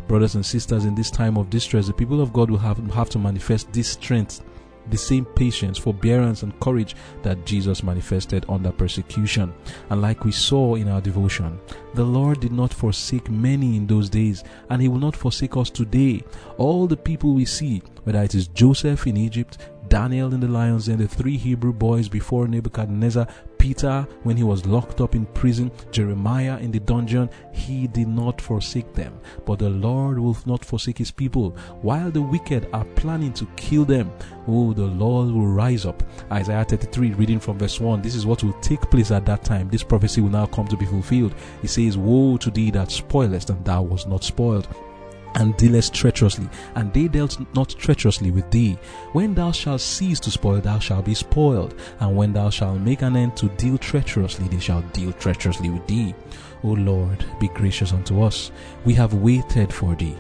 [0.09, 3.11] Brothers and sisters, in this time of distress, the people of God will have, have
[3.11, 4.43] to manifest this strength
[4.91, 9.53] the same patience, forbearance, and courage that Jesus manifested under persecution.
[9.91, 11.59] And like we saw in our devotion,
[11.95, 15.71] the Lord did not forsake many in those days, and He will not forsake us
[15.71, 16.23] today.
[16.59, 19.59] All the people we see, whether it is Joseph in Egypt,
[19.89, 23.29] Daniel in the lions and the three Hebrew boys before Nebuchadnezzar,
[23.59, 28.41] Peter when he was locked up in prison, Jeremiah in the dungeon, he did not
[28.41, 29.19] forsake them.
[29.45, 31.51] But the Lord will not forsake his people.
[31.83, 34.13] While the wicked are planning to kill them,
[34.47, 36.03] oh, the Lord will rise up.
[36.31, 39.69] Isaiah 33, reading from verse 1, this is what will take place at that time.
[39.69, 41.35] This prophecy will now come to be fulfilled.
[41.63, 44.69] He says, Woe to thee that spoilest, and thou was not spoiled
[45.37, 48.79] and dealest treacherously, and they dealt not treacherously with thee.
[49.13, 53.03] When thou shalt cease to spoil, thou shalt be spoiled, and when thou shalt make
[53.03, 56.15] an end to deal treacherously, they shall deal treacherously with thee.
[56.65, 58.51] O Lord, be gracious unto us.
[58.85, 60.17] We have waited for thee.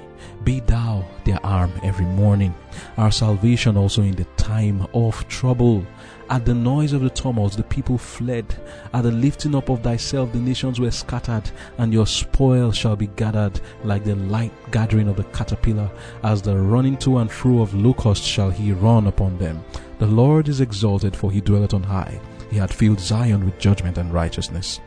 [0.46, 2.54] Be thou their arm every morning,
[2.98, 5.84] our salvation also in the time of trouble.
[6.30, 8.46] At the noise of the tumult, the people fled.
[8.94, 13.08] At the lifting up of thyself, the nations were scattered, and your spoil shall be
[13.08, 15.90] gathered like the light gathering of the caterpillar.
[16.22, 19.64] As the running to and fro of locusts shall he run upon them.
[19.98, 22.20] The Lord is exalted, for he dwelleth on high.
[22.52, 24.78] He hath filled Zion with judgment and righteousness.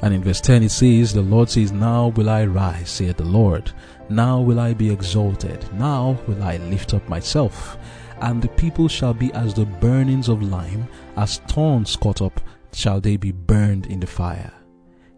[0.00, 3.24] And in verse 10 it says, The Lord says, Now will I rise, saith the
[3.24, 3.72] Lord.
[4.08, 5.68] Now will I be exalted.
[5.74, 7.78] Now will I lift up myself
[8.20, 12.40] and the people shall be as the burnings of lime, as thorns caught up
[12.72, 14.52] shall they be burned in the fire.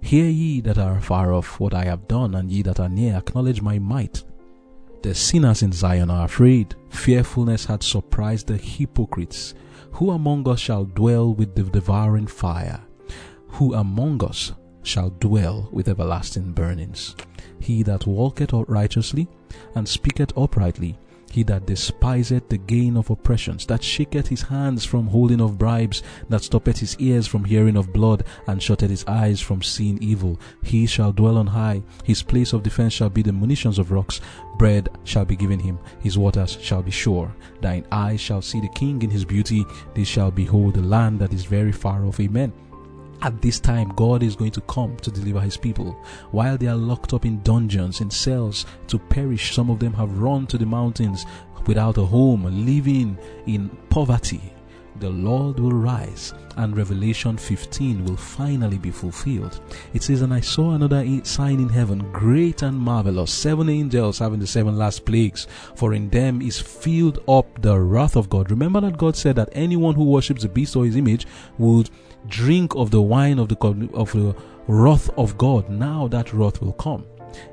[0.02, 3.16] Hear ye that are far off what I have done, and ye that are near
[3.16, 4.22] acknowledge my might.
[5.02, 6.74] The sinners in Zion are afraid.
[6.90, 9.54] Fearfulness hath surprised the hypocrites.
[9.92, 12.80] Who among us shall dwell with the devouring fire?
[13.48, 17.16] Who among us shall dwell with everlasting burnings?
[17.60, 19.28] He that walketh righteously
[19.74, 20.98] and speaketh uprightly,
[21.30, 26.02] he that despiseth the gain of oppressions, that shaketh his hands from holding of bribes,
[26.28, 30.40] that stoppeth his ears from hearing of blood, and shutteth his eyes from seeing evil,
[30.64, 31.82] he shall dwell on high.
[32.02, 34.20] His place of defense shall be the munitions of rocks.
[34.58, 37.32] Bread shall be given him, his waters shall be sure.
[37.60, 41.32] Thine eyes shall see the king in his beauty, they shall behold the land that
[41.32, 42.18] is very far off.
[42.18, 42.52] Amen.
[43.22, 45.92] At this time, God is going to come to deliver his people.
[46.30, 50.18] While they are locked up in dungeons, in cells to perish, some of them have
[50.18, 51.26] run to the mountains
[51.66, 54.54] without a home, living in poverty.
[54.98, 59.60] The Lord will rise and Revelation 15 will finally be fulfilled.
[59.94, 64.40] It says, And I saw another sign in heaven, great and marvelous, seven angels having
[64.40, 68.50] the seven last plagues, for in them is filled up the wrath of God.
[68.50, 71.26] Remember that God said that anyone who worships the beast or his image
[71.58, 71.90] would
[72.26, 73.56] drink of the wine of the,
[73.94, 74.34] of the
[74.66, 75.68] wrath of God.
[75.70, 77.04] Now that wrath will come.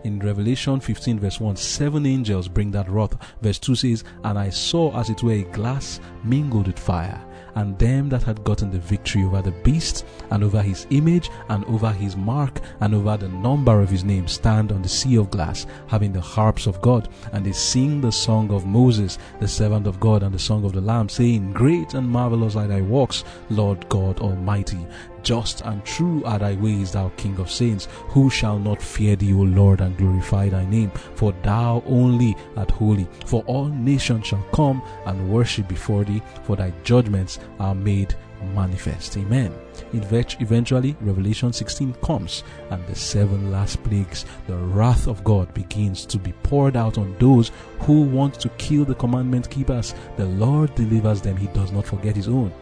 [0.03, 3.15] In Revelation 15, verse 1, seven angels bring that wrath.
[3.41, 7.23] Verse 2 says, And I saw as it were a glass mingled with fire
[7.57, 11.65] and them that had gotten the victory over the beast, and over his image, and
[11.65, 15.31] over his mark, and over the number of his name, stand on the sea of
[15.31, 19.87] glass, having the harps of God, and they sing the song of Moses, the servant
[19.87, 23.23] of God, and the song of the Lamb, saying, Great and marvelous are thy works,
[23.49, 24.85] Lord God Almighty.
[25.23, 27.87] Just and true are thy ways, thou King of saints.
[28.09, 30.91] Who shall not fear thee, O Lord, and glorify thy name?
[31.15, 33.07] For thou only art holy.
[33.25, 38.15] For all nations shall come and worship before thee, for thy judgments are made
[38.53, 39.17] manifest.
[39.17, 39.53] Amen.
[39.93, 46.17] Eventually, Revelation 16 comes, and the seven last plagues, the wrath of God begins to
[46.17, 47.51] be poured out on those
[47.81, 49.93] who want to kill the commandment keepers.
[50.17, 52.53] The Lord delivers them, He does not forget His own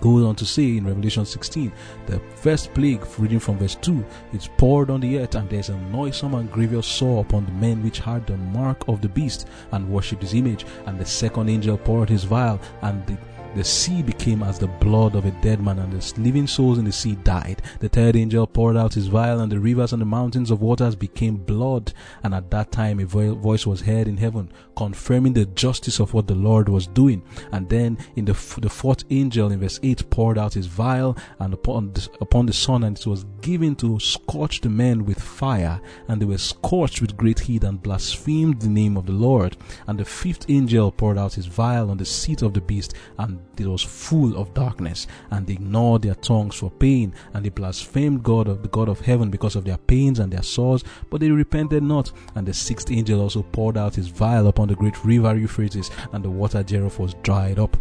[0.00, 1.72] goes on to say in Revelation 16,
[2.06, 5.68] the first plague, reading from verse 2, is poured on the earth, and there is
[5.68, 9.48] a noisome and grievous sore upon the men which had the mark of the beast
[9.72, 10.66] and worshipped his image.
[10.86, 13.16] And the second angel poured his vial, and the
[13.54, 16.84] the sea became as the blood of a dead man, and the living souls in
[16.84, 17.62] the sea died.
[17.80, 20.96] The third angel poured out his vial, and the rivers and the mountains of waters
[20.96, 21.92] became blood.
[22.22, 26.26] And at that time a voice was heard in heaven, confirming the justice of what
[26.26, 27.22] the Lord was doing.
[27.52, 31.54] And then in the, the fourth angel in verse 8 poured out his vial and
[31.54, 35.80] upon the, upon the sun, and it was given to scorch the men with fire.
[36.08, 39.56] And they were scorched with great heat and blasphemed the name of the Lord.
[39.86, 43.38] And the fifth angel poured out his vial on the seat of the beast, and
[43.56, 48.22] it was full of darkness, and they ignored their tongues for pain, and they blasphemed
[48.22, 51.30] God of the God of heaven because of their pains and their sores, but they
[51.30, 52.10] repented not.
[52.34, 56.24] And the sixth angel also poured out his vial upon the great river Euphrates, and
[56.24, 57.76] the water thereof was dried up.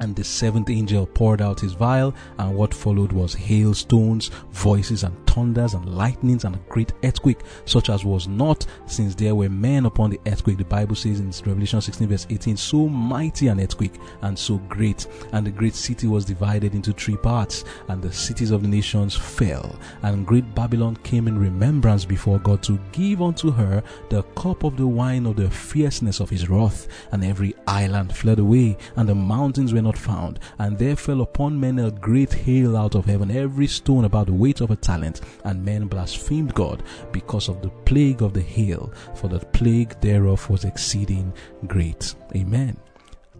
[0.00, 5.26] And the seventh angel poured out his vial, and what followed was hailstones, voices, and
[5.32, 9.86] thunders, and lightnings, and a great earthquake, such as was not since there were men
[9.86, 10.58] upon the earthquake.
[10.58, 15.06] The Bible says in Revelation 16, verse 18, so mighty an earthquake, and so great.
[15.32, 19.16] And the great city was divided into three parts, and the cities of the nations
[19.16, 19.78] fell.
[20.02, 24.76] And great Babylon came in remembrance before God to give unto her the cup of
[24.76, 26.88] the wine of the fierceness of his wrath.
[27.12, 30.40] And every island fled away, and the mountains were not found.
[30.58, 34.32] And there fell upon men a great hail out of heaven, every stone about the
[34.32, 35.21] weight of a talent.
[35.44, 40.48] And men blasphemed God because of the plague of the hail, for the plague thereof
[40.48, 41.32] was exceeding
[41.66, 42.14] great.
[42.36, 42.76] Amen.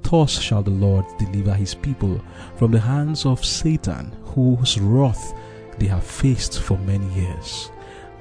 [0.02, 2.20] Thus shall the Lord deliver his people
[2.56, 5.34] from the hands of Satan, whose wrath
[5.78, 7.70] they have faced for many years.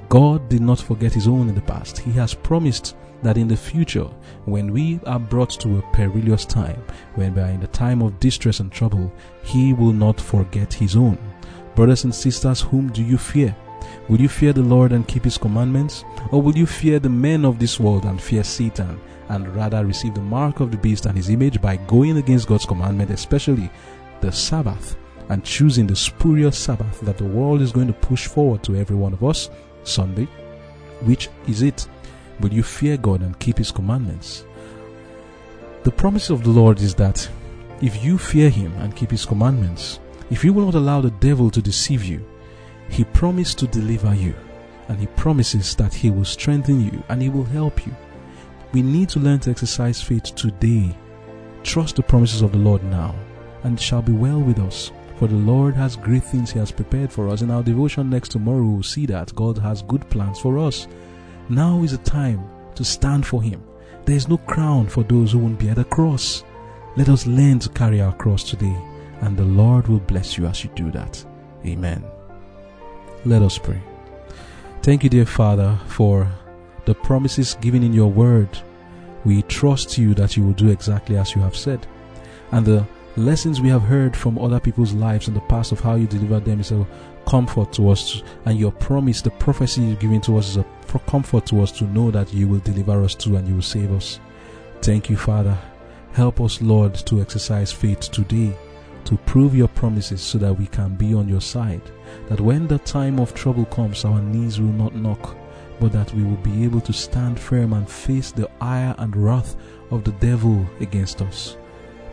[0.08, 1.98] God did not forget his own in the past.
[1.98, 4.08] He has promised that in the future,
[4.44, 6.82] when we are brought to a perilous time,
[7.14, 9.12] when we are in the time of distress and trouble,
[9.44, 11.18] He will not forget His own.
[11.74, 13.56] Brothers and sisters, whom do you fear?
[14.08, 16.04] Will you fear the Lord and keep His commandments?
[16.30, 19.00] Or will you fear the men of this world and fear Satan
[19.32, 22.66] and rather receive the mark of the beast and his image by going against God's
[22.66, 23.70] commandment, especially
[24.20, 24.96] the Sabbath,
[25.30, 28.96] and choosing the spurious Sabbath that the world is going to push forward to every
[28.96, 29.48] one of us,
[29.84, 30.26] Sunday?
[31.00, 31.88] Which is it?
[32.40, 34.44] Will you fear God and keep His commandments?
[35.84, 37.28] The promise of the Lord is that
[37.80, 39.98] if you fear Him and keep His commandments,
[40.30, 42.24] if you will not allow the devil to deceive you,
[42.88, 44.34] He promised to deliver you,
[44.88, 47.94] and He promises that He will strengthen you and He will help you.
[48.72, 50.96] We need to learn to exercise faith today.
[51.62, 53.14] Trust the promises of the Lord now,
[53.64, 54.90] and it shall be well with us.
[55.18, 57.42] For the Lord has great things He has prepared for us.
[57.42, 60.88] In our devotion next tomorrow, we will see that God has good plans for us.
[61.48, 62.44] Now is the time
[62.74, 63.62] to stand for Him.
[64.04, 66.42] There is no crown for those who won't bear the cross.
[66.96, 68.76] Let us learn to carry our cross today,
[69.22, 71.24] and the Lord will bless you as you do that.
[71.64, 72.04] Amen.
[73.24, 73.80] Let us pray.
[74.82, 76.30] Thank you, dear Father, for
[76.84, 78.48] the promises given in your word.
[79.24, 81.86] We trust you that you will do exactly as you have said.
[82.50, 85.94] And the lessons we have heard from other people's lives in the past of how
[85.94, 86.86] you delivered them is a
[87.24, 90.66] comfort to us, and your promise, the prophecy you've given to us, is a
[91.06, 93.92] comfort to us to know that you will deliver us too and you will save
[93.92, 94.18] us.
[94.82, 95.56] Thank you, Father.
[96.12, 98.54] Help us, Lord, to exercise faith today,
[99.12, 101.82] to prove your promises so that we can be on your side.
[102.30, 105.36] That when the time of trouble comes, our knees will not knock,
[105.80, 109.54] but that we will be able to stand firm and face the ire and wrath
[109.90, 111.58] of the devil against us.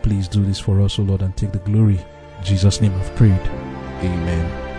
[0.02, 1.96] Please do this for us, O Lord, and take the glory.
[2.38, 3.48] In Jesus' name I've prayed.
[4.02, 4.69] Amen.